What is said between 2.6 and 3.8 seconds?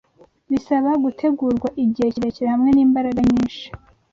n’imbaraga nyinshi